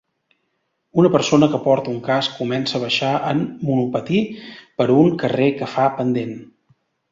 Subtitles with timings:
[1.01, 4.23] Una persona que porta un casc comença a baixar en monopatí
[4.81, 6.37] per un carrer que fa pendent.